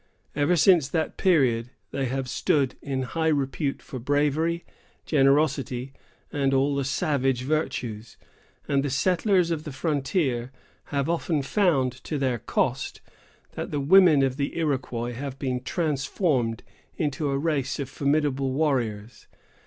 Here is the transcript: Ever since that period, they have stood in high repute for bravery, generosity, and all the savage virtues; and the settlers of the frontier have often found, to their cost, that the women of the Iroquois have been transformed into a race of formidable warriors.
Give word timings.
Ever 0.35 0.55
since 0.55 0.87
that 0.87 1.15
period, 1.15 1.69
they 1.91 2.05
have 2.05 2.27
stood 2.27 2.73
in 2.81 3.03
high 3.03 3.27
repute 3.27 3.83
for 3.83 3.99
bravery, 3.99 4.65
generosity, 5.05 5.93
and 6.33 6.55
all 6.55 6.73
the 6.75 6.83
savage 6.83 7.43
virtues; 7.43 8.17
and 8.67 8.81
the 8.81 8.89
settlers 8.89 9.51
of 9.51 9.63
the 9.63 9.71
frontier 9.71 10.51
have 10.85 11.07
often 11.07 11.43
found, 11.43 11.91
to 12.05 12.17
their 12.17 12.39
cost, 12.39 13.01
that 13.51 13.69
the 13.69 13.79
women 13.79 14.23
of 14.23 14.37
the 14.37 14.57
Iroquois 14.57 15.13
have 15.13 15.37
been 15.37 15.61
transformed 15.61 16.63
into 16.97 17.29
a 17.29 17.37
race 17.37 17.79
of 17.79 17.87
formidable 17.87 18.51
warriors. 18.53 19.27